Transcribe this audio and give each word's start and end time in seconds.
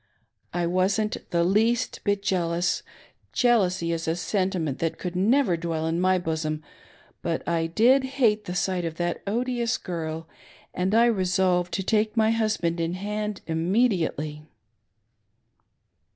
1 0.53 0.71
wasn't 0.71 1.17
the 1.29 1.43
least 1.43 1.99
bit 2.03 2.23
jealous— 2.23 2.81
jealousy 3.33 3.91
is 3.91 4.07
a 4.07 4.15
sen 4.15 4.49
timent 4.49 4.79
that 4.79 4.97
could 4.97 5.15
never 5.15 5.55
xiwell 5.55 5.87
in 5.87 5.99
mj: 5.99 6.23
bosom— 6.23 6.63
but 7.21 7.47
I 7.47 7.67
did 7.67 8.03
hate 8.17 8.45
the 8.45 8.55
sight 8.55 8.83
of 8.83 8.95
that 8.95 9.21
odious 9.27 9.77
girl, 9.77 10.27
and 10.73 10.95
I 10.95 11.05
resolved 11.05 11.71
to 11.75 11.83
take 11.83 12.17
my 12.17 12.31
husband, 12.31 12.79
in 12.79 12.95
hand 12.95 13.41
immediately." 13.45 14.43